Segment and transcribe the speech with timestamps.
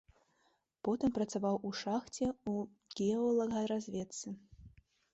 [0.89, 2.65] Потым працаваў у шахце, у
[2.99, 4.39] геолагаразведцы.